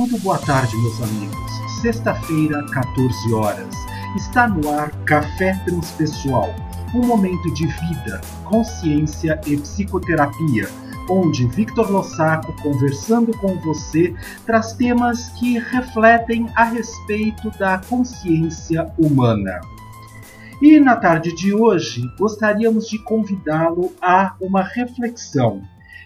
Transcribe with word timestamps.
Muito 0.00 0.18
boa 0.20 0.38
tarde, 0.38 0.74
meus 0.78 1.02
amigos. 1.02 1.52
Sexta-feira, 1.82 2.64
14 2.72 3.34
horas. 3.34 3.76
Está 4.16 4.48
no 4.48 4.70
ar 4.70 4.90
Café 5.04 5.52
Transpessoal, 5.66 6.54
um 6.94 7.06
momento 7.06 7.52
de 7.52 7.66
vida, 7.66 8.18
consciência 8.44 9.38
e 9.46 9.58
psicoterapia, 9.58 10.70
onde 11.10 11.46
Victor 11.48 11.90
Lossaco, 11.90 12.50
conversando 12.62 13.36
com 13.40 13.54
você, 13.58 14.14
traz 14.46 14.72
temas 14.72 15.28
que 15.38 15.58
refletem 15.58 16.48
a 16.56 16.64
respeito 16.64 17.50
da 17.58 17.76
consciência 17.76 18.90
humana. 18.96 19.60
E 20.62 20.80
na 20.80 20.96
tarde 20.96 21.34
de 21.34 21.52
hoje, 21.52 22.00
gostaríamos 22.18 22.88
de 22.88 22.98
convidá-lo 23.04 23.92
a 24.00 24.34
uma 24.40 24.62
reflexão 24.62 25.60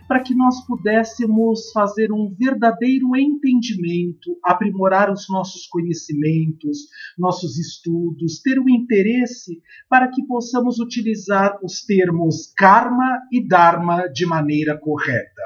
para 0.07 0.23
que 0.23 0.35
nós 0.35 0.65
pudéssemos 0.67 1.71
fazer 1.73 2.13
um 2.13 2.35
verdadeiro 2.35 3.17
entendimento, 3.17 4.39
aprimorar 4.43 5.11
os 5.11 5.27
nossos 5.29 5.67
conhecimentos, 5.67 6.89
nossos 7.19 7.59
estudos, 7.59 8.41
ter 8.43 8.59
um 8.59 8.69
interesse 8.69 9.61
para 9.89 10.09
que 10.09 10.25
possamos 10.27 10.79
utilizar 10.79 11.59
os 11.63 11.85
termos 11.85 12.53
karma 12.57 13.21
e 13.33 13.47
dharma 13.47 14.07
de 14.09 14.27
maneira 14.27 14.79
correta. 14.79 15.43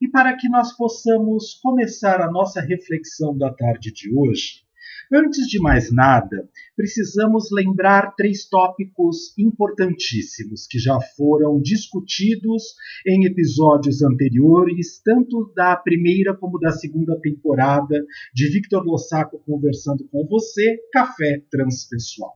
E 0.00 0.08
para 0.08 0.36
que 0.36 0.48
nós 0.48 0.76
possamos 0.76 1.54
começar 1.60 2.20
a 2.20 2.30
nossa 2.30 2.60
reflexão 2.60 3.36
da 3.36 3.52
tarde 3.52 3.92
de 3.92 4.14
hoje, 4.14 4.67
Antes 5.10 5.46
de 5.46 5.58
mais 5.58 5.90
nada, 5.90 6.50
precisamos 6.76 7.48
lembrar 7.50 8.14
três 8.14 8.46
tópicos 8.46 9.32
importantíssimos 9.38 10.66
que 10.66 10.78
já 10.78 11.00
foram 11.16 11.62
discutidos 11.62 12.74
em 13.06 13.24
episódios 13.24 14.02
anteriores, 14.02 15.00
tanto 15.02 15.50
da 15.56 15.74
primeira 15.76 16.36
como 16.36 16.58
da 16.58 16.72
segunda 16.72 17.18
temporada 17.22 18.04
de 18.34 18.50
Victor 18.50 18.84
Lossaco 18.84 19.42
conversando 19.46 20.06
com 20.08 20.26
você, 20.26 20.76
Café 20.92 21.42
Transpessoal. 21.50 22.34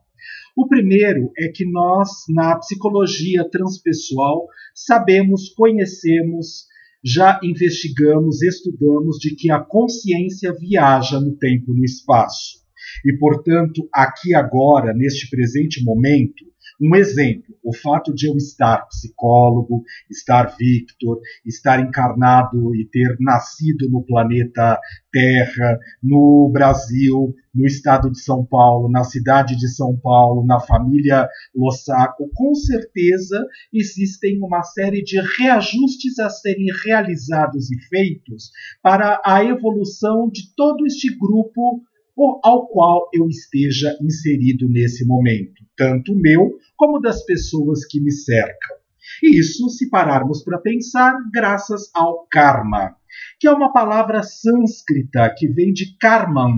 O 0.56 0.66
primeiro 0.66 1.30
é 1.36 1.48
que 1.48 1.70
nós, 1.70 2.08
na 2.30 2.56
psicologia 2.56 3.46
transpessoal, 3.50 4.46
sabemos, 4.74 5.50
conhecemos, 5.50 6.68
já 7.04 7.38
investigamos, 7.42 8.40
estudamos 8.40 9.18
de 9.18 9.34
que 9.34 9.50
a 9.50 9.60
consciência 9.60 10.54
viaja 10.58 11.20
no 11.20 11.36
tempo 11.36 11.74
e 11.74 11.78
no 11.78 11.84
espaço. 11.84 12.61
E, 13.04 13.16
portanto, 13.18 13.88
aqui 13.92 14.34
agora, 14.34 14.92
neste 14.94 15.28
presente 15.30 15.82
momento, 15.84 16.52
um 16.80 16.96
exemplo, 16.96 17.54
o 17.62 17.72
fato 17.72 18.12
de 18.12 18.26
eu 18.28 18.36
estar 18.36 18.86
psicólogo, 18.88 19.84
estar 20.10 20.56
Victor, 20.58 21.20
estar 21.46 21.80
encarnado 21.80 22.74
e 22.74 22.84
ter 22.86 23.16
nascido 23.20 23.88
no 23.88 24.02
planeta 24.02 24.80
Terra, 25.12 25.78
no 26.02 26.50
Brasil, 26.52 27.34
no 27.54 27.66
estado 27.66 28.10
de 28.10 28.20
São 28.20 28.44
Paulo, 28.44 28.90
na 28.90 29.04
cidade 29.04 29.56
de 29.56 29.68
São 29.68 29.96
Paulo, 29.96 30.44
na 30.44 30.58
família 30.58 31.28
Lossaco, 31.54 32.28
com 32.34 32.54
certeza 32.54 33.46
existem 33.72 34.40
uma 34.42 34.62
série 34.62 35.02
de 35.02 35.20
reajustes 35.38 36.18
a 36.18 36.30
serem 36.30 36.66
realizados 36.84 37.70
e 37.70 37.78
feitos 37.88 38.50
para 38.82 39.20
a 39.24 39.44
evolução 39.44 40.28
de 40.28 40.52
todo 40.56 40.84
este 40.86 41.16
grupo 41.16 41.82
ao 42.16 42.68
qual 42.68 43.08
eu 43.12 43.28
esteja 43.28 43.96
inserido 44.02 44.68
nesse 44.68 45.06
momento, 45.06 45.64
tanto 45.76 46.14
meu 46.14 46.58
como 46.76 47.00
das 47.00 47.24
pessoas 47.24 47.86
que 47.86 48.00
me 48.00 48.12
cercam. 48.12 48.76
E 49.22 49.38
isso, 49.38 49.68
se 49.70 49.88
pararmos 49.88 50.44
para 50.44 50.58
pensar, 50.58 51.16
graças 51.32 51.90
ao 51.94 52.26
karma, 52.30 52.96
que 53.38 53.48
é 53.48 53.52
uma 53.52 53.72
palavra 53.72 54.22
sânscrita 54.22 55.34
que 55.36 55.48
vem 55.48 55.72
de 55.72 55.96
karman. 55.98 56.56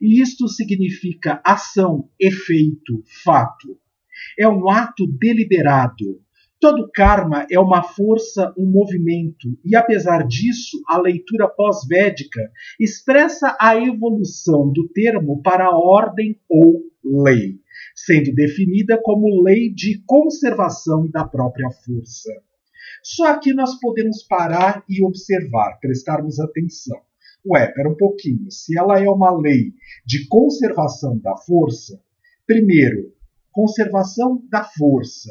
E 0.00 0.20
isto 0.20 0.48
significa 0.48 1.40
ação, 1.44 2.10
efeito, 2.20 3.02
fato. 3.24 3.78
É 4.38 4.48
um 4.48 4.68
ato 4.68 5.06
deliberado, 5.06 6.20
Todo 6.68 6.90
karma 6.92 7.46
é 7.48 7.60
uma 7.60 7.80
força, 7.80 8.52
um 8.58 8.68
movimento, 8.68 9.56
e 9.64 9.76
apesar 9.76 10.26
disso, 10.26 10.82
a 10.88 10.98
leitura 10.98 11.46
pós-védica 11.46 12.40
expressa 12.80 13.56
a 13.60 13.76
evolução 13.76 14.72
do 14.72 14.88
termo 14.88 15.40
para 15.42 15.70
ordem 15.70 16.36
ou 16.48 16.82
lei, 17.04 17.60
sendo 17.94 18.34
definida 18.34 19.00
como 19.00 19.44
lei 19.44 19.72
de 19.72 20.02
conservação 20.04 21.08
da 21.08 21.24
própria 21.24 21.70
força. 21.70 22.32
Só 23.00 23.28
aqui 23.28 23.54
nós 23.54 23.78
podemos 23.78 24.24
parar 24.24 24.82
e 24.88 25.04
observar, 25.04 25.78
prestarmos 25.80 26.40
atenção. 26.40 27.00
Ué, 27.46 27.68
pera 27.68 27.88
um 27.88 27.96
pouquinho, 27.96 28.50
se 28.50 28.76
ela 28.76 29.00
é 29.00 29.08
uma 29.08 29.30
lei 29.30 29.72
de 30.04 30.26
conservação 30.26 31.16
da 31.16 31.36
força, 31.36 32.02
primeiro, 32.44 33.14
conservação 33.52 34.42
da 34.50 34.64
força 34.64 35.30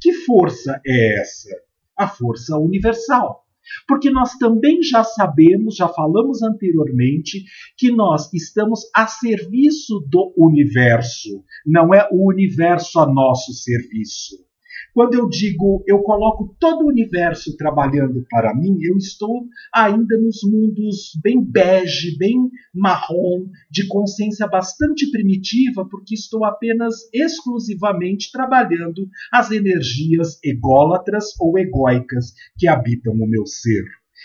que 0.00 0.12
força 0.12 0.80
é 0.86 1.20
essa? 1.20 1.50
A 1.96 2.08
força 2.08 2.56
universal. 2.56 3.44
Porque 3.88 4.10
nós 4.10 4.34
também 4.38 4.82
já 4.82 5.02
sabemos, 5.02 5.76
já 5.76 5.88
falamos 5.88 6.42
anteriormente, 6.42 7.44
que 7.76 7.90
nós 7.90 8.32
estamos 8.32 8.88
a 8.94 9.06
serviço 9.08 10.00
do 10.08 10.32
universo, 10.36 11.42
não 11.66 11.92
é 11.92 12.08
o 12.12 12.28
universo 12.28 13.00
a 13.00 13.06
nosso 13.06 13.52
serviço. 13.52 14.45
Quando 14.92 15.14
eu 15.14 15.28
digo 15.28 15.82
eu 15.86 16.00
coloco 16.00 16.54
todo 16.58 16.84
o 16.84 16.88
universo 16.88 17.56
trabalhando 17.56 18.24
para 18.30 18.54
mim, 18.54 18.78
eu 18.82 18.96
estou 18.96 19.46
ainda 19.74 20.18
nos 20.18 20.40
mundos 20.42 21.12
bem 21.22 21.42
bege, 21.42 22.16
bem 22.16 22.50
marrom, 22.74 23.46
de 23.70 23.86
consciência 23.88 24.46
bastante 24.46 25.10
primitiva, 25.10 25.86
porque 25.88 26.14
estou 26.14 26.44
apenas 26.44 26.94
exclusivamente 27.12 28.30
trabalhando 28.32 29.08
as 29.32 29.50
energias 29.50 30.38
ególatras 30.44 31.26
ou 31.40 31.58
egóicas 31.58 32.32
que 32.58 32.68
habitam 32.68 33.12
o 33.12 33.28
meu 33.28 33.46
ser. 33.46 33.84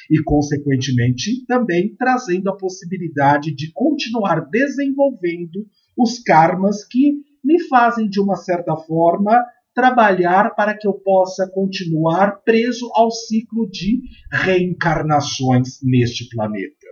E, 0.09 0.21
consequentemente, 0.23 1.45
também 1.45 1.95
trazendo 1.95 2.49
a 2.49 2.57
possibilidade 2.57 3.53
de 3.53 3.71
continuar 3.71 4.49
desenvolvendo 4.49 5.65
os 5.97 6.19
karmas 6.19 6.85
que 6.85 7.21
me 7.43 7.61
fazem, 7.63 8.07
de 8.09 8.19
uma 8.19 8.35
certa 8.35 8.75
forma, 8.75 9.43
trabalhar 9.73 10.53
para 10.55 10.77
que 10.77 10.87
eu 10.87 10.93
possa 10.93 11.49
continuar 11.53 12.41
preso 12.43 12.89
ao 12.93 13.11
ciclo 13.11 13.69
de 13.69 14.01
reencarnações 14.31 15.79
neste 15.81 16.27
planeta. 16.29 16.87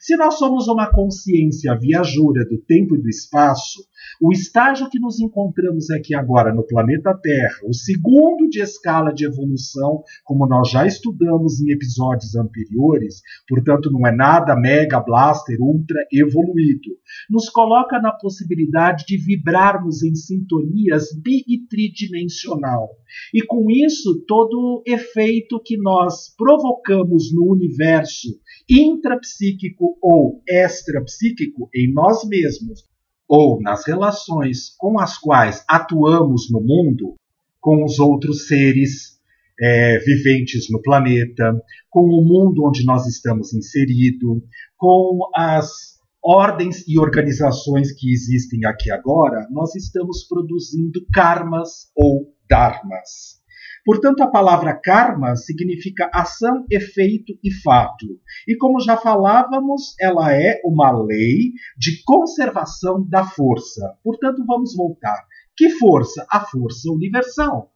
Se 0.00 0.16
nós 0.16 0.34
somos 0.38 0.66
uma 0.66 0.90
consciência 0.90 1.78
viajura 1.78 2.44
do 2.44 2.60
tempo 2.62 2.96
e 2.96 3.00
do 3.00 3.08
espaço, 3.08 3.80
o 4.20 4.32
estágio 4.32 4.88
que 4.88 4.98
nos 4.98 5.20
encontramos 5.20 5.90
aqui 5.90 6.14
agora 6.14 6.54
no 6.54 6.66
planeta 6.66 7.12
Terra, 7.20 7.58
o 7.64 7.74
segundo 7.74 8.48
de 8.48 8.60
escala 8.60 9.12
de 9.12 9.24
evolução, 9.24 10.02
como 10.24 10.46
nós 10.46 10.70
já 10.70 10.86
estudamos 10.86 11.60
em 11.60 11.70
episódios 11.72 12.34
anteriores, 12.36 13.20
portanto 13.48 13.90
não 13.90 14.06
é 14.06 14.14
nada 14.14 14.54
mega, 14.56 15.00
blaster, 15.00 15.60
ultra 15.60 15.98
evoluído, 16.12 16.90
nos 17.28 17.48
coloca 17.48 18.00
na 18.00 18.12
possibilidade 18.12 19.04
de 19.06 19.16
vibrarmos 19.16 20.02
em 20.02 20.14
sintonias 20.14 21.08
bi 21.20 21.42
e 21.46 21.66
tridimensional. 21.66 22.90
E 23.34 23.42
com 23.42 23.70
isso, 23.70 24.24
todo 24.26 24.82
efeito 24.86 25.60
que 25.64 25.76
nós 25.76 26.34
provocamos 26.36 27.32
no 27.34 27.50
universo 27.50 28.28
intrapsíquico 28.68 29.98
ou 30.00 30.42
extrapsíquico 30.48 31.68
em 31.74 31.92
nós 31.92 32.26
mesmos 32.28 32.91
ou 33.34 33.62
nas 33.62 33.86
relações 33.86 34.76
com 34.76 35.00
as 35.00 35.16
quais 35.16 35.64
atuamos 35.66 36.50
no 36.50 36.60
mundo, 36.60 37.14
com 37.62 37.82
os 37.82 37.98
outros 37.98 38.46
seres 38.46 39.18
é, 39.58 39.98
viventes 40.00 40.66
no 40.70 40.82
planeta, 40.82 41.58
com 41.88 42.02
o 42.02 42.22
mundo 42.22 42.62
onde 42.68 42.84
nós 42.84 43.06
estamos 43.06 43.54
inseridos, 43.54 44.42
com 44.76 45.30
as 45.34 45.98
ordens 46.22 46.86
e 46.86 46.98
organizações 46.98 47.90
que 47.92 48.12
existem 48.12 48.66
aqui 48.66 48.90
agora, 48.90 49.48
nós 49.50 49.74
estamos 49.76 50.24
produzindo 50.28 51.00
karmas 51.10 51.90
ou 51.96 52.34
dharmas. 52.50 53.40
Portanto, 53.84 54.22
a 54.22 54.28
palavra 54.28 54.74
karma 54.74 55.34
significa 55.34 56.08
ação, 56.14 56.64
efeito 56.70 57.36
e 57.42 57.52
fato. 57.52 58.06
E 58.46 58.56
como 58.56 58.80
já 58.80 58.96
falávamos, 58.96 59.94
ela 60.00 60.32
é 60.32 60.60
uma 60.64 60.92
lei 60.92 61.52
de 61.76 62.02
conservação 62.04 63.04
da 63.08 63.24
força. 63.24 63.96
Portanto, 64.04 64.44
vamos 64.46 64.76
voltar. 64.76 65.26
Que 65.56 65.70
força? 65.70 66.24
A 66.30 66.40
força 66.40 66.90
universal. 66.90 67.72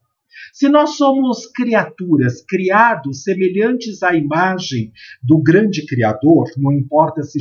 Se 0.52 0.68
nós 0.68 0.96
somos 0.96 1.46
criaturas 1.46 2.44
criados 2.46 3.22
semelhantes 3.22 4.02
à 4.02 4.14
imagem 4.14 4.92
do 5.22 5.42
grande 5.42 5.86
Criador, 5.86 6.50
não 6.56 6.72
importa 6.72 7.22
se 7.22 7.38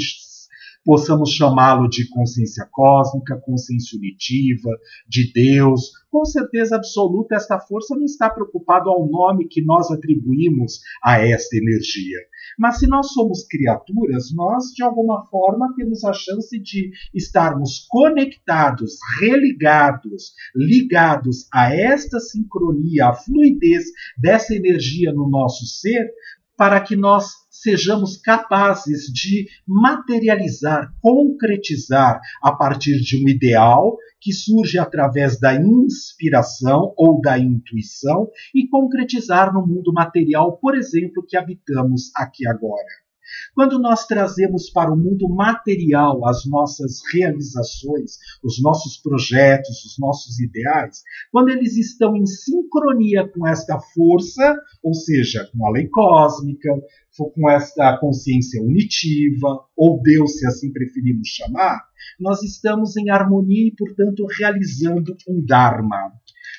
possamos 0.85 1.31
chamá-lo 1.31 1.89
de 1.89 2.07
consciência 2.09 2.65
cósmica, 2.71 3.41
consciência 3.43 3.97
unitiva, 3.97 4.69
de 5.09 5.31
Deus. 5.33 5.91
Com 6.11 6.23
certeza 6.23 6.75
absoluta, 6.75 7.35
esta 7.35 7.59
força 7.59 7.95
não 7.95 8.05
está 8.05 8.29
preocupada 8.29 8.89
ao 8.89 9.09
nome 9.09 9.47
que 9.47 9.61
nós 9.65 9.89
atribuímos 9.91 10.79
a 11.03 11.19
esta 11.19 11.57
energia. 11.57 12.19
Mas 12.57 12.79
se 12.79 12.87
nós 12.87 13.11
somos 13.11 13.45
criaturas, 13.47 14.31
nós 14.33 14.65
de 14.73 14.83
alguma 14.83 15.25
forma 15.25 15.73
temos 15.75 16.05
a 16.05 16.13
chance 16.13 16.57
de 16.59 16.91
estarmos 17.13 17.85
conectados, 17.89 18.97
religados, 19.19 20.33
ligados 20.55 21.47
a 21.51 21.73
esta 21.73 22.19
sincronia, 22.19 23.07
a 23.07 23.13
fluidez 23.13 23.85
dessa 24.17 24.55
energia 24.55 25.11
no 25.11 25.27
nosso 25.29 25.65
ser, 25.65 26.09
para 26.57 26.79
que 26.81 26.95
nós 26.95 27.25
sejamos 27.49 28.17
capazes 28.17 29.05
de 29.05 29.47
materializar, 29.67 30.93
concretizar 31.01 32.19
a 32.41 32.51
partir 32.51 32.99
de 32.99 33.23
um 33.23 33.27
ideal 33.27 33.97
que 34.21 34.33
surge 34.33 34.79
através 34.79 35.39
da 35.39 35.53
inspiração 35.53 36.93
ou 36.97 37.21
da 37.21 37.37
intuição 37.37 38.29
e 38.53 38.67
concretizar 38.67 39.53
no 39.53 39.65
mundo 39.65 39.93
material, 39.93 40.57
por 40.57 40.75
exemplo, 40.75 41.23
que 41.27 41.37
habitamos 41.37 42.11
aqui 42.15 42.47
agora. 42.47 43.04
Quando 43.53 43.79
nós 43.79 44.05
trazemos 44.05 44.69
para 44.69 44.91
o 44.91 44.97
mundo 44.97 45.27
material 45.29 46.27
as 46.27 46.45
nossas 46.45 47.01
realizações, 47.13 48.17
os 48.43 48.61
nossos 48.61 48.97
projetos, 48.97 49.83
os 49.85 49.97
nossos 49.99 50.39
ideais, 50.39 51.03
quando 51.31 51.49
eles 51.49 51.77
estão 51.77 52.15
em 52.15 52.25
sincronia 52.25 53.27
com 53.27 53.47
esta 53.47 53.79
força, 53.93 54.55
ou 54.83 54.93
seja, 54.93 55.49
com 55.51 55.65
a 55.67 55.71
lei 55.71 55.87
cósmica, 55.87 56.69
com 57.17 57.49
esta 57.49 57.97
consciência 57.97 58.61
unitiva, 58.61 59.65
ou 59.75 60.01
Deus, 60.01 60.37
se 60.37 60.47
assim 60.47 60.71
preferimos 60.71 61.29
chamar, 61.29 61.81
nós 62.19 62.43
estamos 62.43 62.97
em 62.97 63.09
harmonia 63.09 63.67
e, 63.67 63.75
portanto, 63.75 64.25
realizando 64.37 65.15
um 65.27 65.43
Dharma. 65.45 66.11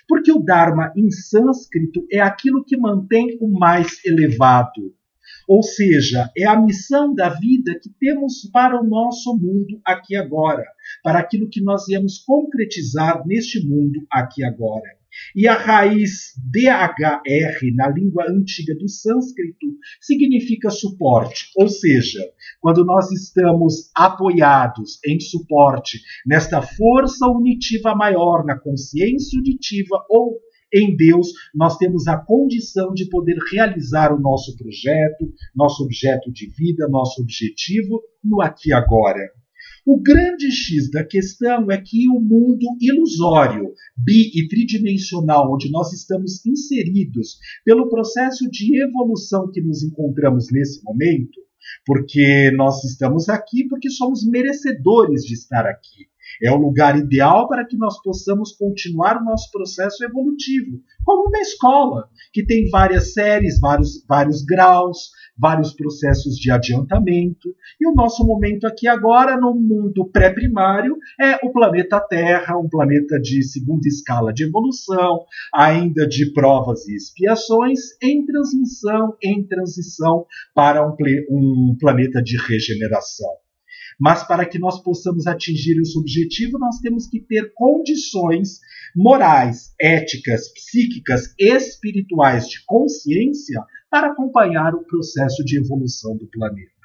Porque 0.08 0.32
o 0.32 0.42
Dharma 0.42 0.92
em 0.96 1.10
sânscrito 1.10 2.06
é 2.10 2.20
aquilo 2.20 2.64
que 2.64 2.76
mantém 2.76 3.36
o 3.40 3.48
mais 3.58 4.04
elevado, 4.04 4.94
ou 5.46 5.62
seja, 5.62 6.30
é 6.36 6.44
a 6.44 6.60
missão 6.60 7.14
da 7.14 7.28
vida 7.28 7.78
que 7.80 7.90
temos 8.00 8.48
para 8.52 8.80
o 8.80 8.86
nosso 8.86 9.36
mundo 9.36 9.80
aqui 9.84 10.16
agora, 10.16 10.64
para 11.02 11.18
aquilo 11.20 11.48
que 11.48 11.62
nós 11.62 11.84
viemos 11.86 12.18
concretizar 12.18 13.26
neste 13.26 13.64
mundo 13.66 14.06
aqui 14.10 14.44
agora. 14.44 14.96
E 15.34 15.48
a 15.48 15.54
raiz 15.54 16.34
DHR 16.50 17.74
na 17.74 17.88
língua 17.88 18.26
antiga 18.28 18.74
do 18.74 18.88
sânscrito 18.88 19.66
significa 20.00 20.68
suporte, 20.68 21.50
ou 21.56 21.68
seja, 21.68 22.20
quando 22.60 22.84
nós 22.84 23.10
estamos 23.10 23.90
apoiados 23.94 24.98
em 25.06 25.18
suporte 25.18 26.00
nesta 26.26 26.60
força 26.60 27.26
unitiva 27.28 27.94
maior, 27.94 28.44
na 28.44 28.58
consciência 28.58 29.38
unitiva 29.38 30.04
ou 30.10 30.38
em 30.72 30.96
Deus, 30.96 31.28
nós 31.54 31.76
temos 31.76 32.06
a 32.06 32.16
condição 32.16 32.92
de 32.92 33.08
poder 33.08 33.36
realizar 33.52 34.12
o 34.12 34.20
nosso 34.20 34.56
projeto, 34.56 35.32
nosso 35.54 35.84
objeto 35.84 36.32
de 36.32 36.48
vida, 36.48 36.88
nosso 36.88 37.22
objetivo 37.22 38.02
no 38.22 38.42
aqui 38.42 38.70
e 38.70 38.72
agora. 38.72 39.20
O 39.86 40.02
grande 40.02 40.50
X 40.50 40.90
da 40.90 41.04
questão 41.04 41.70
é 41.70 41.80
que 41.80 42.08
o 42.08 42.20
mundo 42.20 42.66
ilusório, 42.80 43.72
bi 43.96 44.32
e 44.34 44.48
tridimensional, 44.48 45.54
onde 45.54 45.70
nós 45.70 45.92
estamos 45.92 46.44
inseridos 46.44 47.38
pelo 47.64 47.88
processo 47.88 48.50
de 48.50 48.82
evolução 48.82 49.48
que 49.52 49.60
nos 49.60 49.84
encontramos 49.84 50.48
nesse 50.50 50.82
momento, 50.82 51.40
porque 51.84 52.50
nós 52.56 52.82
estamos 52.82 53.28
aqui 53.28 53.68
porque 53.68 53.88
somos 53.88 54.26
merecedores 54.26 55.22
de 55.22 55.34
estar 55.34 55.64
aqui. 55.64 56.08
É 56.42 56.50
o 56.50 56.56
lugar 56.56 56.98
ideal 56.98 57.48
para 57.48 57.66
que 57.66 57.76
nós 57.76 58.00
possamos 58.02 58.52
continuar 58.52 59.16
o 59.16 59.24
nosso 59.24 59.50
processo 59.50 60.04
evolutivo, 60.04 60.80
como 61.04 61.28
uma 61.28 61.38
escola, 61.38 62.08
que 62.32 62.44
tem 62.44 62.68
várias 62.68 63.12
séries, 63.12 63.58
vários, 63.60 64.04
vários 64.08 64.42
graus, 64.44 65.10
vários 65.38 65.72
processos 65.74 66.36
de 66.36 66.50
adiantamento. 66.50 67.48
E 67.80 67.86
o 67.86 67.94
nosso 67.94 68.26
momento 68.26 68.66
aqui 68.66 68.88
agora, 68.88 69.36
no 69.36 69.54
mundo 69.54 70.10
pré-primário, 70.10 70.96
é 71.20 71.36
o 71.46 71.52
planeta 71.52 72.00
Terra, 72.00 72.58
um 72.58 72.68
planeta 72.68 73.18
de 73.20 73.42
segunda 73.42 73.86
escala 73.86 74.32
de 74.32 74.44
evolução, 74.44 75.24
ainda 75.54 76.06
de 76.06 76.32
provas 76.32 76.86
e 76.88 76.94
expiações, 76.94 77.80
em 78.02 78.24
transmissão, 78.24 79.16
em 79.22 79.46
transição 79.46 80.26
para 80.54 80.86
um, 80.86 80.94
um 81.30 81.76
planeta 81.78 82.22
de 82.22 82.36
regeneração. 82.36 83.45
Mas 83.98 84.22
para 84.26 84.44
que 84.44 84.58
nós 84.58 84.82
possamos 84.82 85.26
atingir 85.26 85.80
esse 85.80 85.98
objetivo, 85.98 86.58
nós 86.58 86.78
temos 86.80 87.06
que 87.06 87.20
ter 87.20 87.52
condições 87.54 88.60
morais, 88.94 89.74
éticas, 89.80 90.52
psíquicas, 90.52 91.34
espirituais 91.38 92.48
de 92.48 92.64
consciência 92.66 93.62
para 93.90 94.08
acompanhar 94.08 94.74
o 94.74 94.84
processo 94.84 95.42
de 95.44 95.58
evolução 95.58 96.16
do 96.16 96.26
planeta. 96.28 96.76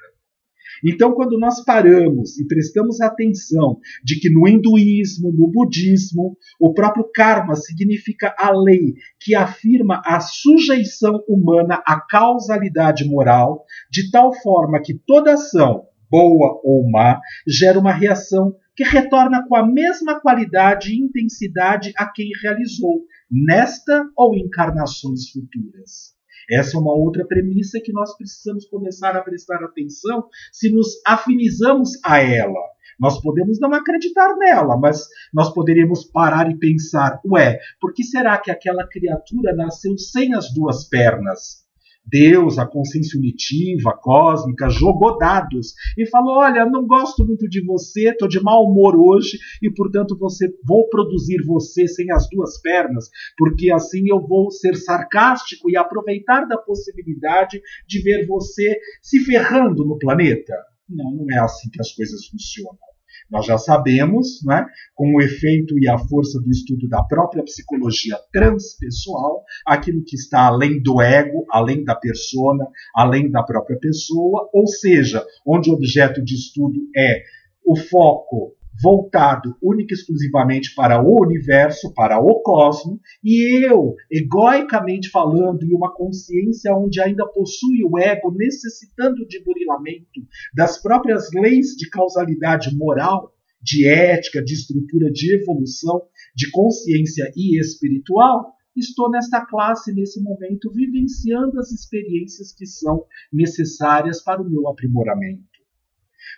Então, 0.84 1.12
quando 1.12 1.38
nós 1.38 1.64
paramos 1.64 2.38
e 2.38 2.46
prestamos 2.46 3.00
atenção 3.00 3.78
de 4.02 4.18
que 4.18 4.28
no 4.28 4.48
hinduísmo, 4.48 5.30
no 5.30 5.48
budismo, 5.48 6.36
o 6.58 6.74
próprio 6.74 7.08
karma 7.14 7.54
significa 7.54 8.34
a 8.36 8.50
lei 8.50 8.94
que 9.20 9.34
afirma 9.34 10.02
a 10.04 10.18
sujeição 10.18 11.22
humana 11.28 11.80
à 11.86 12.00
causalidade 12.00 13.04
moral, 13.04 13.64
de 13.90 14.10
tal 14.10 14.32
forma 14.42 14.80
que 14.82 14.94
toda 15.06 15.34
ação, 15.34 15.84
boa 16.12 16.60
ou 16.62 16.86
má, 16.90 17.18
gera 17.48 17.78
uma 17.78 17.92
reação 17.92 18.54
que 18.76 18.84
retorna 18.84 19.46
com 19.48 19.56
a 19.56 19.66
mesma 19.66 20.20
qualidade 20.20 20.92
e 20.92 21.00
intensidade 21.00 21.92
a 21.96 22.06
quem 22.06 22.30
realizou, 22.42 23.06
nesta 23.30 24.04
ou 24.14 24.36
encarnações 24.36 25.30
futuras. 25.30 26.12
Essa 26.50 26.76
é 26.76 26.80
uma 26.80 26.92
outra 26.92 27.26
premissa 27.26 27.80
que 27.82 27.92
nós 27.92 28.14
precisamos 28.16 28.66
começar 28.66 29.16
a 29.16 29.22
prestar 29.22 29.64
atenção 29.64 30.26
se 30.52 30.70
nos 30.70 31.00
afinizamos 31.06 31.92
a 32.04 32.20
ela. 32.20 32.60
Nós 33.00 33.20
podemos 33.22 33.58
não 33.58 33.72
acreditar 33.72 34.36
nela, 34.36 34.76
mas 34.76 35.06
nós 35.32 35.52
poderíamos 35.52 36.04
parar 36.04 36.50
e 36.50 36.58
pensar: 36.58 37.20
ué, 37.24 37.58
por 37.80 37.94
que 37.94 38.04
será 38.04 38.36
que 38.38 38.50
aquela 38.50 38.86
criatura 38.86 39.54
nasceu 39.54 39.96
sem 39.96 40.34
as 40.34 40.52
duas 40.52 40.88
pernas? 40.88 41.61
Deus, 42.04 42.58
a 42.58 42.66
consciência 42.66 43.18
unitiva, 43.18 43.96
cósmica, 44.00 44.68
jogou 44.68 45.16
dados 45.18 45.74
e 45.96 46.06
falou: 46.06 46.38
Olha, 46.38 46.66
não 46.66 46.86
gosto 46.86 47.24
muito 47.24 47.48
de 47.48 47.64
você, 47.64 48.10
estou 48.10 48.28
de 48.28 48.42
mau 48.42 48.64
humor 48.64 48.96
hoje 48.96 49.38
e, 49.62 49.70
portanto, 49.70 50.16
você 50.18 50.52
vou 50.66 50.88
produzir 50.88 51.42
você 51.44 51.86
sem 51.86 52.10
as 52.10 52.28
duas 52.28 52.60
pernas, 52.60 53.08
porque 53.36 53.72
assim 53.72 54.04
eu 54.08 54.20
vou 54.26 54.50
ser 54.50 54.74
sarcástico 54.76 55.70
e 55.70 55.76
aproveitar 55.76 56.44
da 56.46 56.58
possibilidade 56.58 57.60
de 57.86 58.02
ver 58.02 58.26
você 58.26 58.78
se 59.00 59.20
ferrando 59.20 59.84
no 59.84 59.98
planeta. 59.98 60.54
Não, 60.88 61.10
não 61.12 61.26
é 61.30 61.38
assim 61.38 61.70
que 61.70 61.80
as 61.80 61.92
coisas 61.92 62.26
funcionam. 62.26 62.91
Nós 63.30 63.46
já 63.46 63.58
sabemos, 63.58 64.42
né, 64.44 64.66
com 64.94 65.14
o 65.14 65.20
efeito 65.20 65.78
e 65.78 65.88
a 65.88 65.98
força 65.98 66.40
do 66.40 66.50
estudo 66.50 66.88
da 66.88 67.02
própria 67.02 67.42
psicologia 67.42 68.16
transpessoal, 68.32 69.42
aquilo 69.66 70.02
que 70.04 70.16
está 70.16 70.46
além 70.46 70.82
do 70.82 71.00
ego, 71.00 71.44
além 71.50 71.84
da 71.84 71.94
persona, 71.94 72.66
além 72.94 73.30
da 73.30 73.42
própria 73.42 73.78
pessoa, 73.78 74.48
ou 74.52 74.66
seja, 74.66 75.24
onde 75.46 75.70
o 75.70 75.74
objeto 75.74 76.22
de 76.22 76.34
estudo 76.34 76.80
é 76.96 77.22
o 77.64 77.76
foco 77.76 78.54
voltado 78.80 79.56
única 79.62 79.94
e 79.94 79.96
exclusivamente 79.96 80.74
para 80.74 81.02
o 81.02 81.22
universo, 81.22 81.92
para 81.94 82.18
o 82.20 82.40
cosmos, 82.42 82.98
e 83.22 83.64
eu, 83.64 83.94
egoicamente 84.10 85.10
falando, 85.10 85.62
em 85.64 85.74
uma 85.74 85.92
consciência 85.94 86.74
onde 86.74 87.00
ainda 87.00 87.26
possui 87.26 87.84
o 87.84 87.98
ego 87.98 88.32
necessitando 88.36 89.26
de 89.26 89.42
burilamento 89.42 90.20
das 90.54 90.80
próprias 90.80 91.28
leis 91.32 91.76
de 91.76 91.88
causalidade 91.90 92.74
moral, 92.76 93.32
de 93.62 93.86
ética, 93.86 94.42
de 94.42 94.54
estrutura 94.54 95.10
de 95.10 95.36
evolução, 95.36 96.02
de 96.34 96.50
consciência 96.50 97.30
e 97.36 97.60
espiritual, 97.60 98.52
estou 98.76 99.10
nesta 99.10 99.44
classe, 99.44 99.92
nesse 99.92 100.20
momento, 100.22 100.72
vivenciando 100.72 101.58
as 101.58 101.70
experiências 101.70 102.52
que 102.52 102.66
são 102.66 103.04
necessárias 103.32 104.22
para 104.22 104.42
o 104.42 104.48
meu 104.48 104.66
aprimoramento. 104.68 105.51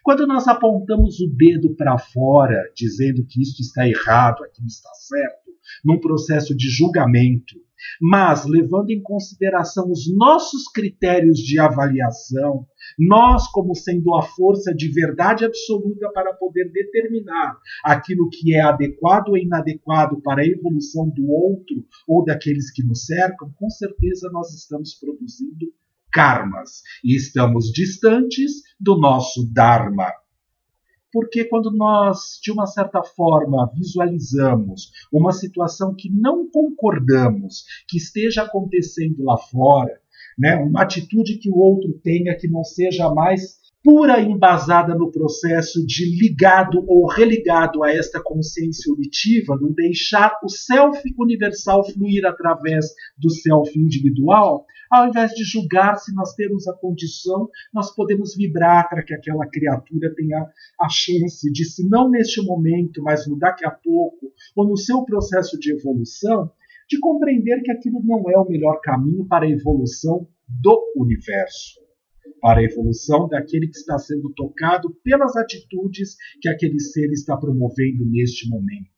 Quando 0.03 0.27
nós 0.27 0.47
apontamos 0.47 1.21
o 1.21 1.29
dedo 1.29 1.75
para 1.75 1.99
fora, 1.99 2.71
dizendo 2.75 3.25
que 3.27 3.43
isto 3.43 3.61
está 3.61 3.89
errado, 3.89 4.45
aquilo 4.45 4.67
está 4.67 4.91
certo, 4.95 5.51
num 5.85 5.99
processo 5.99 6.57
de 6.57 6.69
julgamento, 6.69 7.55
mas 8.01 8.45
levando 8.47 8.91
em 8.91 9.03
consideração 9.03 9.91
os 9.91 10.11
nossos 10.17 10.65
critérios 10.73 11.39
de 11.39 11.59
avaliação, 11.59 12.67
nós, 12.99 13.47
como 13.51 13.75
sendo 13.75 14.15
a 14.15 14.23
força 14.23 14.75
de 14.75 14.89
verdade 14.91 15.45
absoluta 15.45 16.11
para 16.13 16.35
poder 16.35 16.71
determinar 16.71 17.57
aquilo 17.85 18.29
que 18.31 18.55
é 18.55 18.61
adequado 18.61 19.29
ou 19.29 19.39
inadequado 19.39 20.21
para 20.23 20.43
a 20.43 20.47
evolução 20.47 21.09
do 21.11 21.31
outro 21.31 21.85
ou 22.07 22.25
daqueles 22.25 22.71
que 22.71 22.83
nos 22.85 23.07
cercam, 23.07 23.53
com 23.57 23.71
certeza 23.71 24.31
nós 24.33 24.53
estamos 24.55 24.95
produzindo 24.95 25.73
karmas 26.15 26.83
e 27.05 27.17
estamos 27.17 27.73
distantes 27.73 28.63
do 28.79 28.97
nosso 28.97 29.45
Dharma. 29.53 30.13
porque 31.13 31.45
quando 31.45 31.71
nós, 31.71 32.41
de 32.43 32.51
uma 32.51 32.67
certa 32.67 33.01
forma, 33.05 33.71
visualizamos 33.73 34.91
uma 35.13 35.33
situação 35.33 35.95
que 35.97 36.11
não 36.11 36.51
concordamos 36.51 37.65
que 37.89 37.97
esteja 37.99 38.43
acontecendo 38.43 39.23
lá 39.23 39.37
fora, 39.39 40.01
né, 40.37 40.57
uma 40.57 40.83
atitude 40.83 41.39
que 41.39 41.49
o 41.49 41.57
outro 41.57 41.93
tenha 42.03 42.37
que 42.37 42.49
não 42.49 42.65
seja 42.65 43.09
mais 43.15 43.59
pura 43.85 44.19
e 44.19 44.25
embasada 44.25 44.95
no 44.95 45.13
processo 45.13 45.87
de 45.87 46.07
ligado 46.19 46.83
ou 46.89 47.07
religado 47.07 47.85
a 47.85 47.93
esta 47.93 48.21
consciência 48.21 48.93
unitiva, 48.93 49.59
não 49.61 49.73
deixar 49.73 50.41
o 50.43 50.49
self 50.49 50.99
universal 51.19 51.85
fluir 51.93 52.25
através 52.25 52.87
do 53.19 53.31
self 53.31 53.79
individual, 53.79 54.65
ao 54.95 55.09
invés 55.09 55.33
de 55.33 55.43
julgar 55.43 55.97
se 55.97 56.15
nós 56.15 56.35
temos 56.35 56.69
a 56.69 56.73
condição, 56.73 57.49
nós 57.73 57.93
podemos 57.95 58.37
vibrar 58.37 58.89
para 58.89 59.03
que 59.03 59.13
aquela 59.13 59.45
criatura 59.47 60.15
tenha 60.15 60.47
a 60.81 60.89
chance 60.89 61.51
de, 61.51 61.65
se 61.65 61.89
não 61.89 62.09
neste 62.09 62.41
momento, 62.43 63.03
mas 63.03 63.27
no 63.27 63.37
daqui 63.37 63.67
a 63.67 63.73
pouco, 63.73 64.33
ou 64.55 64.69
no 64.69 64.77
seu 64.77 65.05
processo 65.05 65.59
de 65.59 65.73
evolução, 65.73 66.49
de 66.89 67.01
compreender 67.01 67.61
que 67.63 67.73
aquilo 67.73 68.01
não 68.05 68.31
é 68.31 68.39
o 68.39 68.49
melhor 68.49 68.81
caminho 68.81 69.27
para 69.27 69.47
a 69.47 69.51
evolução 69.51 70.29
do 70.49 70.93
universo 70.97 71.83
para 72.41 72.61
a 72.61 72.65
evolução 72.65 73.27
daquele 73.27 73.69
que 73.69 73.77
está 73.79 73.99
sendo 73.99 74.31
tocado 74.35 74.95
pelas 75.03 75.35
atitudes 75.35 76.15
que 76.43 76.49
aquele 76.49 76.79
ser 76.79 77.11
está 77.11 77.39
promovendo 77.39 78.05
neste 78.05 78.47
momento 78.51 78.91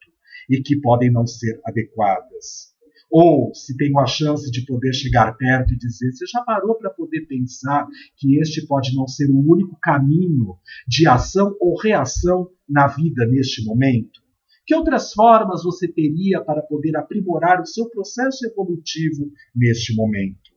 e 0.51 0.61
que 0.61 0.81
podem 0.81 1.13
não 1.13 1.25
ser 1.27 1.61
adequadas. 1.65 2.76
Ou 3.11 3.55
se 3.55 3.77
tem 3.77 3.93
a 3.99 4.07
chance 4.07 4.51
de 4.51 4.65
poder 4.67 4.93
chegar 4.93 5.37
perto 5.37 5.73
e 5.73 5.79
dizer: 5.79 6.13
você 6.13 6.27
já 6.27 6.43
parou 6.43 6.75
para 6.75 6.91
poder 6.91 7.27
pensar 7.27 7.87
que 8.17 8.39
este 8.39 8.67
pode 8.67 8.95
não 8.95 9.07
ser 9.07 9.31
o 9.31 9.39
único 9.39 9.79
caminho 9.81 10.57
de 10.87 11.07
ação 11.07 11.57
ou 11.61 11.81
reação 11.81 12.51
na 12.69 12.87
vida 12.87 13.27
neste 13.27 13.65
momento? 13.65 14.21
Que 14.67 14.75
outras 14.75 15.13
formas 15.13 15.63
você 15.63 15.87
teria 15.87 16.43
para 16.43 16.63
poder 16.63 16.97
aprimorar 16.97 17.61
o 17.61 17.67
seu 17.67 17.89
processo 17.89 18.45
evolutivo 18.47 19.31
neste 19.55 19.95
momento? 19.95 20.57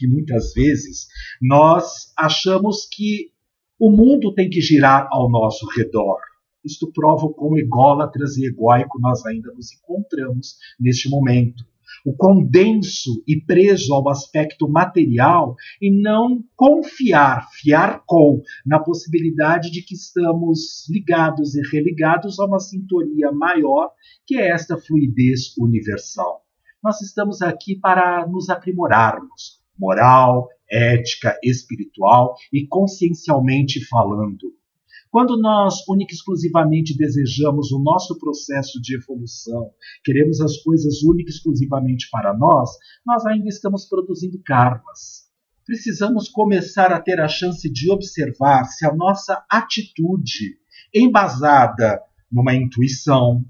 que 0.00 0.08
muitas 0.08 0.54
vezes 0.54 1.08
nós 1.42 2.10
achamos 2.16 2.88
que 2.90 3.32
o 3.78 3.90
mundo 3.90 4.32
tem 4.32 4.48
que 4.48 4.62
girar 4.62 5.06
ao 5.10 5.30
nosso 5.30 5.66
redor. 5.76 6.18
Isto 6.64 6.92
prova 6.92 7.26
o 7.26 7.32
quão 7.34 7.56
ególatras 7.56 8.36
e 8.36 8.46
egóico 8.46 9.00
nós 9.00 9.24
ainda 9.24 9.52
nos 9.52 9.72
encontramos 9.72 10.56
neste 10.78 11.08
momento. 11.08 11.64
O 12.04 12.14
quão 12.14 12.42
denso 12.42 13.22
e 13.26 13.40
preso 13.40 13.92
ao 13.92 14.08
aspecto 14.08 14.68
material 14.68 15.56
e 15.80 15.90
não 15.90 16.42
confiar, 16.54 17.48
fiar 17.60 18.02
com, 18.06 18.40
na 18.64 18.78
possibilidade 18.78 19.70
de 19.70 19.82
que 19.82 19.94
estamos 19.94 20.88
ligados 20.88 21.54
e 21.54 21.62
religados 21.70 22.38
a 22.38 22.46
uma 22.46 22.60
sintonia 22.60 23.32
maior, 23.32 23.90
que 24.26 24.36
é 24.36 24.50
esta 24.50 24.78
fluidez 24.78 25.56
universal. 25.58 26.44
Nós 26.82 27.00
estamos 27.02 27.42
aqui 27.42 27.76
para 27.76 28.26
nos 28.26 28.48
aprimorarmos, 28.48 29.60
moral, 29.78 30.48
ética, 30.70 31.36
espiritual 31.42 32.34
e 32.52 32.66
consciencialmente 32.66 33.84
falando. 33.86 34.59
Quando 35.10 35.36
nós 35.40 35.86
única 35.88 36.12
e 36.12 36.14
exclusivamente 36.14 36.96
desejamos 36.96 37.72
o 37.72 37.82
nosso 37.82 38.16
processo 38.16 38.80
de 38.80 38.94
evolução, 38.94 39.72
queremos 40.04 40.40
as 40.40 40.56
coisas 40.58 41.02
única 41.02 41.30
e 41.30 41.34
exclusivamente 41.34 42.08
para 42.12 42.36
nós, 42.36 42.70
nós 43.04 43.26
ainda 43.26 43.48
estamos 43.48 43.88
produzindo 43.88 44.40
karmas. 44.44 45.28
Precisamos 45.66 46.28
começar 46.28 46.92
a 46.92 47.00
ter 47.00 47.20
a 47.20 47.26
chance 47.26 47.68
de 47.68 47.90
observar 47.90 48.64
se 48.66 48.86
a 48.86 48.94
nossa 48.94 49.44
atitude, 49.50 50.58
embasada 50.94 52.00
numa 52.30 52.54
intuição, 52.54 53.44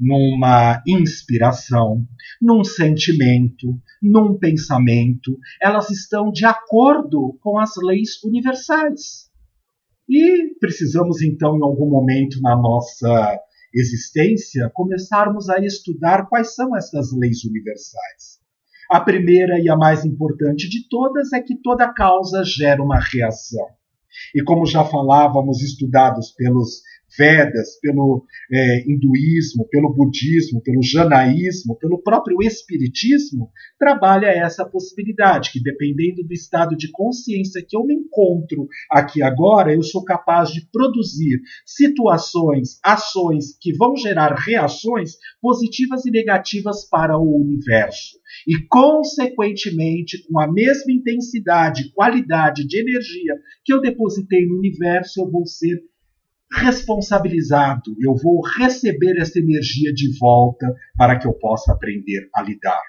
numa 0.00 0.82
inspiração, 0.86 2.06
num 2.40 2.64
sentimento, 2.64 3.78
num 4.02 4.38
pensamento, 4.38 5.38
elas 5.60 5.90
estão 5.90 6.32
de 6.32 6.46
acordo 6.46 7.38
com 7.42 7.58
as 7.58 7.72
leis 7.76 8.22
universais. 8.24 9.30
E 10.14 10.54
precisamos 10.60 11.22
então, 11.22 11.56
em 11.56 11.62
algum 11.62 11.88
momento 11.88 12.38
na 12.42 12.54
nossa 12.54 13.40
existência, 13.74 14.70
começarmos 14.74 15.48
a 15.48 15.58
estudar 15.64 16.26
quais 16.28 16.54
são 16.54 16.76
essas 16.76 17.10
leis 17.16 17.44
universais. 17.44 18.38
A 18.90 19.00
primeira 19.00 19.58
e 19.58 19.70
a 19.70 19.74
mais 19.74 20.04
importante 20.04 20.68
de 20.68 20.86
todas 20.86 21.32
é 21.32 21.40
que 21.40 21.56
toda 21.62 21.90
causa 21.90 22.44
gera 22.44 22.82
uma 22.82 23.00
reação. 23.00 23.66
E 24.34 24.42
como 24.42 24.66
já 24.66 24.84
falávamos, 24.84 25.62
estudados 25.62 26.30
pelos 26.32 26.82
Vedas, 27.16 27.78
pelo 27.80 28.24
é, 28.50 28.80
hinduísmo, 28.90 29.68
pelo 29.70 29.92
budismo, 29.92 30.62
pelo 30.62 30.82
janaísmo, 30.82 31.76
pelo 31.78 32.02
próprio 32.02 32.42
espiritismo, 32.42 33.50
trabalha 33.78 34.26
essa 34.26 34.64
possibilidade, 34.64 35.52
que 35.52 35.62
dependendo 35.62 36.22
do 36.22 36.32
estado 36.32 36.76
de 36.76 36.90
consciência 36.90 37.64
que 37.66 37.76
eu 37.76 37.84
me 37.84 37.94
encontro 37.94 38.66
aqui 38.90 39.22
agora, 39.22 39.74
eu 39.74 39.82
sou 39.82 40.04
capaz 40.04 40.50
de 40.50 40.66
produzir 40.70 41.40
situações, 41.66 42.78
ações 42.82 43.56
que 43.60 43.76
vão 43.76 43.96
gerar 43.96 44.34
reações 44.34 45.12
positivas 45.40 46.04
e 46.06 46.10
negativas 46.10 46.88
para 46.88 47.18
o 47.18 47.40
universo. 47.40 48.20
E, 48.46 48.66
consequentemente, 48.68 50.24
com 50.26 50.40
a 50.40 50.50
mesma 50.50 50.92
intensidade, 50.92 51.92
qualidade 51.92 52.66
de 52.66 52.80
energia 52.80 53.36
que 53.64 53.72
eu 53.72 53.80
depositei 53.80 54.46
no 54.46 54.58
universo, 54.58 55.20
eu 55.20 55.30
vou 55.30 55.46
ser 55.46 55.82
responsabilizado, 56.54 57.94
eu 58.00 58.14
vou 58.14 58.42
receber 58.58 59.18
essa 59.18 59.38
energia 59.38 59.92
de 59.92 60.16
volta 60.18 60.66
para 60.96 61.18
que 61.18 61.26
eu 61.26 61.32
possa 61.32 61.72
aprender 61.72 62.28
a 62.34 62.42
lidar. 62.42 62.82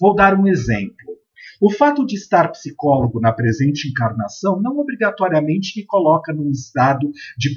Vou 0.00 0.14
dar 0.14 0.38
um 0.38 0.46
exemplo. 0.46 1.17
O 1.60 1.72
fato 1.72 2.06
de 2.06 2.14
estar 2.14 2.52
psicólogo 2.52 3.18
na 3.18 3.32
presente 3.32 3.88
encarnação 3.88 4.62
não 4.62 4.78
obrigatoriamente 4.78 5.80
me 5.80 5.84
coloca 5.84 6.32
num 6.32 6.52
estado 6.52 7.10
de 7.36 7.52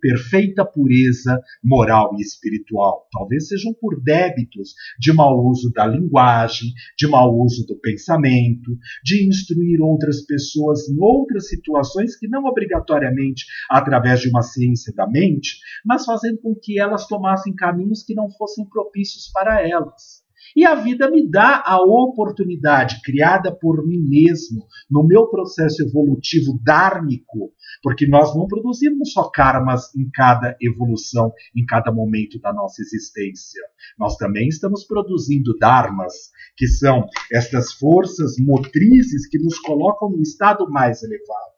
perfeita 0.00 0.64
pureza 0.64 1.40
moral 1.62 2.16
e 2.18 2.22
espiritual. 2.22 3.06
Talvez 3.12 3.46
sejam 3.46 3.72
por 3.72 4.02
débitos 4.02 4.74
de 4.98 5.12
mau 5.12 5.46
uso 5.46 5.70
da 5.72 5.86
linguagem, 5.86 6.72
de 6.98 7.06
mau 7.06 7.32
uso 7.38 7.64
do 7.64 7.78
pensamento, 7.78 8.76
de 9.04 9.24
instruir 9.24 9.80
outras 9.80 10.26
pessoas 10.26 10.88
em 10.88 10.96
outras 10.98 11.48
situações 11.48 12.16
que 12.16 12.26
não 12.26 12.46
obrigatoriamente 12.46 13.44
através 13.70 14.20
de 14.20 14.30
uma 14.30 14.42
ciência 14.42 14.92
da 14.96 15.06
mente, 15.06 15.58
mas 15.84 16.04
fazendo 16.04 16.38
com 16.38 16.56
que 16.60 16.80
elas 16.80 17.06
tomassem 17.06 17.54
caminhos 17.54 18.02
que 18.02 18.14
não 18.14 18.28
fossem 18.30 18.68
propícios 18.68 19.30
para 19.32 19.62
elas. 19.62 20.23
E 20.56 20.64
a 20.64 20.74
vida 20.74 21.10
me 21.10 21.28
dá 21.28 21.62
a 21.66 21.82
oportunidade, 21.82 23.00
criada 23.02 23.52
por 23.52 23.84
mim 23.84 24.00
mesmo, 24.00 24.66
no 24.88 25.04
meu 25.04 25.26
processo 25.26 25.82
evolutivo 25.82 26.58
dármico, 26.62 27.52
porque 27.82 28.06
nós 28.06 28.36
não 28.36 28.46
produzimos 28.46 29.12
só 29.12 29.28
karmas 29.30 29.94
em 29.96 30.08
cada 30.12 30.56
evolução, 30.60 31.32
em 31.56 31.64
cada 31.66 31.90
momento 31.90 32.38
da 32.38 32.52
nossa 32.52 32.82
existência. 32.82 33.60
Nós 33.98 34.16
também 34.16 34.46
estamos 34.46 34.84
produzindo 34.84 35.56
dharmas, 35.58 36.12
que 36.56 36.68
são 36.68 37.08
estas 37.32 37.72
forças 37.72 38.36
motrizes 38.38 39.26
que 39.28 39.38
nos 39.38 39.58
colocam 39.58 40.10
num 40.10 40.22
estado 40.22 40.70
mais 40.70 41.02
elevado 41.02 41.53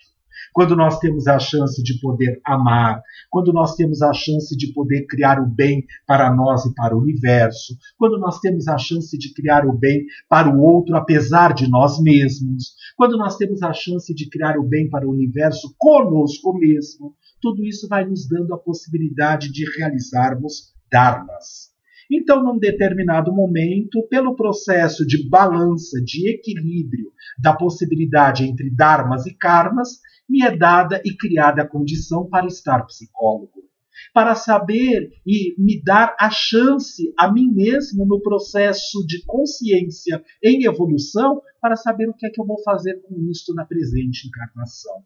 quando 0.56 0.74
nós 0.74 0.98
temos 0.98 1.26
a 1.26 1.38
chance 1.38 1.82
de 1.82 2.00
poder 2.00 2.40
amar, 2.42 3.02
quando 3.28 3.52
nós 3.52 3.74
temos 3.74 4.00
a 4.00 4.10
chance 4.14 4.56
de 4.56 4.72
poder 4.72 5.04
criar 5.06 5.38
o 5.38 5.44
bem 5.44 5.84
para 6.06 6.34
nós 6.34 6.64
e 6.64 6.72
para 6.72 6.96
o 6.96 6.98
universo, 6.98 7.76
quando 7.98 8.18
nós 8.18 8.40
temos 8.40 8.66
a 8.66 8.78
chance 8.78 9.18
de 9.18 9.34
criar 9.34 9.66
o 9.66 9.76
bem 9.76 10.06
para 10.30 10.48
o 10.48 10.58
outro 10.62 10.96
apesar 10.96 11.52
de 11.52 11.68
nós 11.68 12.00
mesmos, 12.00 12.74
quando 12.96 13.18
nós 13.18 13.36
temos 13.36 13.62
a 13.62 13.74
chance 13.74 14.14
de 14.14 14.30
criar 14.30 14.56
o 14.56 14.66
bem 14.66 14.88
para 14.88 15.06
o 15.06 15.12
universo 15.12 15.74
conosco 15.76 16.54
mesmo, 16.54 17.14
tudo 17.42 17.62
isso 17.62 17.86
vai 17.86 18.06
nos 18.06 18.26
dando 18.26 18.54
a 18.54 18.58
possibilidade 18.58 19.52
de 19.52 19.62
realizarmos 19.76 20.72
dharmas. 20.90 21.75
Então, 22.10 22.42
num 22.42 22.58
determinado 22.58 23.32
momento, 23.32 24.06
pelo 24.08 24.36
processo 24.36 25.06
de 25.06 25.28
balança, 25.28 26.00
de 26.04 26.30
equilíbrio 26.30 27.12
da 27.38 27.54
possibilidade 27.54 28.44
entre 28.44 28.70
dharmas 28.70 29.26
e 29.26 29.34
karmas, 29.34 30.00
me 30.28 30.42
é 30.42 30.56
dada 30.56 31.00
e 31.04 31.16
criada 31.16 31.62
a 31.62 31.68
condição 31.68 32.28
para 32.28 32.46
estar 32.46 32.84
psicólogo, 32.86 33.64
para 34.12 34.34
saber 34.34 35.10
e 35.26 35.54
me 35.58 35.82
dar 35.82 36.14
a 36.18 36.30
chance 36.30 37.12
a 37.18 37.32
mim 37.32 37.50
mesmo 37.52 38.04
no 38.06 38.20
processo 38.20 39.04
de 39.06 39.24
consciência 39.24 40.22
em 40.42 40.64
evolução 40.64 41.40
para 41.60 41.76
saber 41.76 42.08
o 42.08 42.14
que 42.14 42.26
é 42.26 42.30
que 42.30 42.40
eu 42.40 42.46
vou 42.46 42.62
fazer 42.62 43.00
com 43.02 43.20
isto 43.30 43.54
na 43.54 43.64
presente 43.64 44.28
encarnação. 44.28 45.02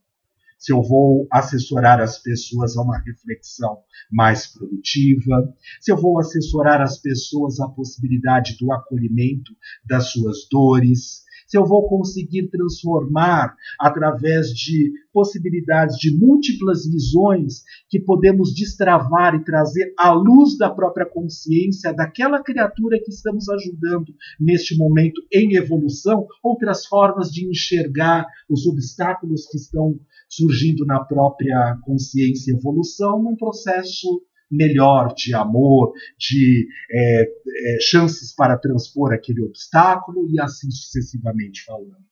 Se 0.60 0.74
eu 0.74 0.82
vou 0.82 1.26
assessorar 1.32 2.00
as 2.00 2.18
pessoas 2.18 2.76
a 2.76 2.82
uma 2.82 2.98
reflexão 2.98 3.78
mais 4.12 4.46
produtiva, 4.46 5.54
se 5.80 5.90
eu 5.90 5.96
vou 5.96 6.20
assessorar 6.20 6.82
as 6.82 6.98
pessoas 6.98 7.58
à 7.60 7.68
possibilidade 7.68 8.58
do 8.58 8.70
acolhimento 8.70 9.52
das 9.88 10.12
suas 10.12 10.46
dores, 10.50 11.24
se 11.50 11.58
eu 11.58 11.66
vou 11.66 11.88
conseguir 11.88 12.48
transformar 12.48 13.56
através 13.78 14.50
de 14.50 14.92
possibilidades 15.12 15.96
de 15.96 16.16
múltiplas 16.16 16.86
visões 16.88 17.64
que 17.88 17.98
podemos 17.98 18.54
destravar 18.54 19.34
e 19.34 19.42
trazer 19.42 19.92
à 19.98 20.12
luz 20.12 20.56
da 20.56 20.70
própria 20.70 21.04
consciência 21.04 21.92
daquela 21.92 22.40
criatura 22.40 23.00
que 23.04 23.10
estamos 23.10 23.48
ajudando 23.48 24.14
neste 24.38 24.78
momento 24.78 25.20
em 25.32 25.56
evolução, 25.56 26.24
outras 26.40 26.86
formas 26.86 27.28
de 27.32 27.50
enxergar 27.50 28.24
os 28.48 28.64
obstáculos 28.66 29.48
que 29.50 29.56
estão 29.56 29.98
surgindo 30.28 30.86
na 30.86 31.00
própria 31.00 31.76
consciência 31.82 32.52
e 32.52 32.56
evolução 32.56 33.20
num 33.20 33.34
processo 33.34 34.22
melhor 34.50 35.14
de 35.14 35.34
amor, 35.34 35.92
de 36.18 36.66
é, 36.90 37.22
é, 37.22 37.78
chances 37.80 38.34
para 38.34 38.58
transpor 38.58 39.12
aquele 39.12 39.42
obstáculo 39.42 40.28
e 40.28 40.40
assim 40.40 40.70
sucessivamente 40.70 41.64
falando. 41.64 42.10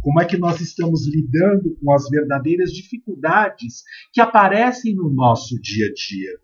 Como 0.00 0.20
é 0.20 0.24
que 0.24 0.36
nós 0.36 0.60
estamos 0.60 1.06
lidando 1.06 1.76
com 1.76 1.92
as 1.92 2.08
verdadeiras 2.08 2.72
dificuldades 2.72 3.82
que 4.12 4.20
aparecem 4.20 4.94
no 4.94 5.10
nosso 5.10 5.60
dia 5.60 5.86
a 5.86 5.92
dia? 5.92 6.38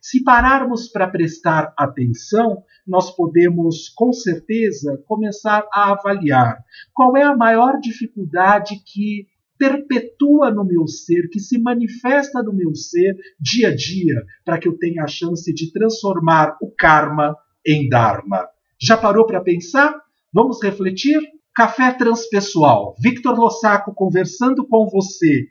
Se 0.00 0.22
pararmos 0.22 0.88
para 0.88 1.08
prestar 1.08 1.72
atenção, 1.78 2.62
nós 2.86 3.14
podemos, 3.14 3.88
com 3.90 4.12
certeza, 4.12 5.02
começar 5.06 5.66
a 5.72 5.92
avaliar 5.92 6.62
qual 6.92 7.16
é 7.16 7.22
a 7.22 7.36
maior 7.36 7.80
dificuldade 7.80 8.76
que 8.84 9.26
perpetua 9.58 10.50
no 10.50 10.64
meu 10.64 10.86
ser, 10.86 11.28
que 11.30 11.40
se 11.40 11.58
manifesta 11.58 12.42
no 12.42 12.52
meu 12.52 12.74
ser 12.74 13.16
dia 13.40 13.68
a 13.68 13.74
dia, 13.74 14.22
para 14.44 14.58
que 14.58 14.68
eu 14.68 14.76
tenha 14.78 15.04
a 15.04 15.08
chance 15.08 15.52
de 15.52 15.72
transformar 15.72 16.56
o 16.60 16.70
karma 16.76 17.36
em 17.66 17.88
dharma. 17.88 18.46
Já 18.80 18.96
parou 18.96 19.26
para 19.26 19.40
pensar? 19.40 19.94
Vamos 20.32 20.62
refletir? 20.62 21.18
Café 21.54 21.92
Transpessoal. 21.92 22.96
Victor 23.00 23.38
Lossaco 23.38 23.94
conversando 23.94 24.66
com 24.66 24.88
você 24.88 25.46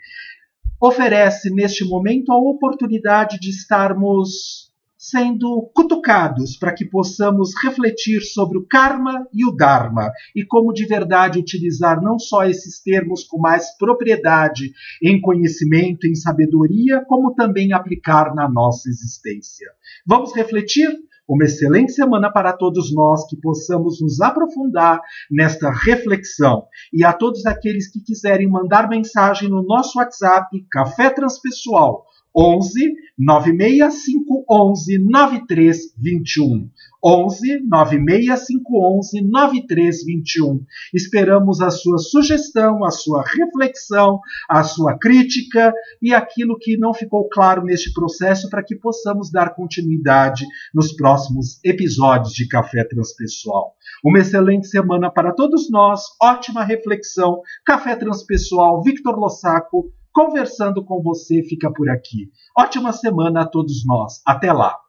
oferece 0.86 1.50
neste 1.50 1.86
momento 1.86 2.32
a 2.32 2.38
oportunidade 2.38 3.40
de 3.40 3.50
estarmos 3.50 4.63
sendo 5.04 5.70
cutucados 5.76 6.56
para 6.56 6.74
que 6.74 6.86
possamos 6.86 7.52
refletir 7.62 8.22
sobre 8.22 8.58
o 8.58 8.66
karma 8.66 9.28
e 9.34 9.46
o 9.46 9.52
dharma 9.52 10.10
e 10.34 10.46
como 10.46 10.72
de 10.72 10.86
verdade 10.86 11.38
utilizar 11.38 12.02
não 12.02 12.18
só 12.18 12.46
esses 12.46 12.82
termos 12.82 13.26
com 13.26 13.38
mais 13.38 13.78
propriedade 13.78 14.72
em 15.04 15.20
conhecimento, 15.20 16.08
em 16.08 16.16
sabedoria, 16.16 17.04
como 17.06 17.36
também 17.36 17.74
aplicar 17.74 18.34
na 18.34 18.48
nossa 18.50 18.88
existência. 18.88 19.68
Vamos 20.08 20.34
refletir? 20.34 20.90
Uma 21.28 21.46
excelente 21.46 21.94
semana 21.94 22.32
para 22.32 22.54
todos 22.54 22.94
nós, 22.94 23.26
que 23.28 23.38
possamos 23.38 24.02
nos 24.02 24.22
aprofundar 24.22 25.02
nesta 25.32 25.70
reflexão. 25.70 26.66
E 26.94 27.04
a 27.04 27.14
todos 27.14 27.46
aqueles 27.46 27.90
que 27.90 28.02
quiserem 28.02 28.50
mandar 28.50 28.90
mensagem 28.90 29.50
no 29.50 29.64
nosso 29.64 30.00
WhatsApp, 30.00 30.48
Café 30.70 31.10
Transpessoal, 31.10 32.06
11 32.36 32.94
96511 33.18 34.98
9321. 34.98 36.70
11 37.06 37.60
96511 37.68 39.22
9321. 39.22 40.66
Esperamos 40.94 41.62
a 41.62 41.70
sua 41.70 41.98
sugestão, 41.98 42.84
a 42.84 42.92
sua 42.92 43.24
reflexão, 43.24 44.20
a 44.50 44.64
sua 44.64 44.98
crítica 44.98 45.74
e 46.02 46.14
aquilo 46.14 46.58
que 46.58 46.78
não 46.78 46.94
ficou 46.94 47.28
claro 47.30 47.64
neste 47.64 47.94
processo 47.94 48.50
para 48.50 48.64
que 48.64 48.76
possamos 48.76 49.30
dar 49.30 49.54
continuidade 49.54 50.46
nos 50.74 50.94
próximos 50.94 51.60
episódios 51.64 52.34
de 52.34 52.48
Café 52.48 52.84
Transpessoal. 52.86 53.76
Uma 54.04 54.20
excelente 54.20 54.68
semana 54.68 55.12
para 55.12 55.34
todos 55.34 55.70
nós, 55.70 56.02
ótima 56.22 56.64
reflexão. 56.64 57.42
Café 57.66 57.96
Transpessoal, 57.96 58.82
Victor 58.82 59.18
Lossaco 59.20 59.92
conversando 60.14 60.86
com 60.86 61.02
você 61.02 61.44
fica 61.44 61.72
por 61.72 61.90
aqui. 61.90 62.30
Ótima 62.58 62.94
semana 62.94 63.42
a 63.42 63.48
todos 63.48 63.86
nós. 63.86 64.22
Até 64.26 64.54
lá! 64.54 64.83